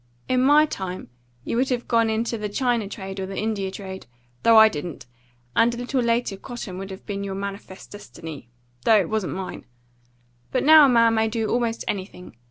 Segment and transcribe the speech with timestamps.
[0.27, 1.09] In my time
[1.43, 4.07] you would have gone into the China trade or the India trade
[4.41, 5.05] though I didn't;
[5.55, 8.49] and a little later cotton would have been your manifest destiny
[8.83, 9.67] though it wasn't mine;
[10.51, 12.35] but now a man may do almost anything.